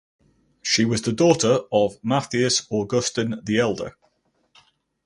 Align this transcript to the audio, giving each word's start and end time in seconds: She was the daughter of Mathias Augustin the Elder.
She 0.63 0.83
was 0.83 1.03
the 1.03 1.13
daughter 1.13 1.59
of 1.71 1.99
Mathias 2.01 2.65
Augustin 2.71 3.39
the 3.43 3.59
Elder. 3.59 3.95